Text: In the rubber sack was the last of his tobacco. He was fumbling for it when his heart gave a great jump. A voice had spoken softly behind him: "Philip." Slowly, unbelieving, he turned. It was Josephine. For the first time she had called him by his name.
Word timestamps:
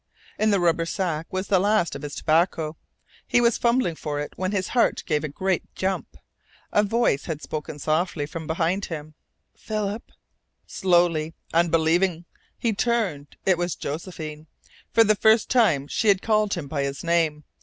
In 0.39 0.49
the 0.49 0.59
rubber 0.59 0.87
sack 0.87 1.27
was 1.29 1.45
the 1.45 1.59
last 1.59 1.95
of 1.95 2.01
his 2.01 2.15
tobacco. 2.15 2.75
He 3.27 3.39
was 3.39 3.59
fumbling 3.59 3.93
for 3.93 4.19
it 4.19 4.33
when 4.35 4.51
his 4.51 4.69
heart 4.69 5.03
gave 5.05 5.23
a 5.23 5.27
great 5.29 5.61
jump. 5.75 6.17
A 6.71 6.81
voice 6.81 7.25
had 7.25 7.43
spoken 7.43 7.77
softly 7.77 8.25
behind 8.25 8.85
him: 8.85 9.13
"Philip." 9.55 10.09
Slowly, 10.65 11.35
unbelieving, 11.53 12.25
he 12.57 12.73
turned. 12.73 13.35
It 13.45 13.59
was 13.59 13.75
Josephine. 13.75 14.47
For 14.91 15.03
the 15.03 15.13
first 15.13 15.51
time 15.51 15.87
she 15.87 16.07
had 16.07 16.23
called 16.23 16.55
him 16.55 16.67
by 16.67 16.81
his 16.81 17.03
name. 17.03 17.43